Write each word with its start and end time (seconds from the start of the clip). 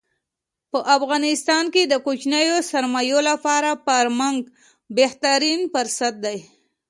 په 0.71 0.79
افغانستان 0.97 1.63
کې 1.73 1.83
د 1.87 1.93
کوچنیو 2.05 2.57
سرمایو 2.71 3.19
لپاره 3.29 3.69
فارمنګ 3.85 4.39
بهترین 4.97 5.59
پرست 5.73 6.15
دی. 6.25 6.37